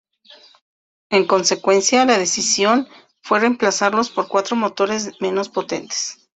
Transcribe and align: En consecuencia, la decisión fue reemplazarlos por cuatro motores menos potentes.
En 1.11 1.27
consecuencia, 1.27 2.05
la 2.05 2.17
decisión 2.17 2.87
fue 3.21 3.39
reemplazarlos 3.39 4.09
por 4.09 4.27
cuatro 4.27 4.55
motores 4.55 5.11
menos 5.21 5.47
potentes. 5.47 6.17